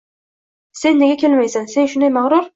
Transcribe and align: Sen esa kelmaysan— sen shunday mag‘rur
Sen 0.79 0.99
esa 1.09 1.17
kelmaysan— 1.25 1.71
sen 1.77 1.93
shunday 1.93 2.13
mag‘rur 2.19 2.43